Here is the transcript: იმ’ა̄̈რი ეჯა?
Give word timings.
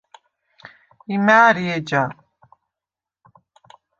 იმ’ა̄̈რი 1.15 1.63
ეჯა? 1.77 2.03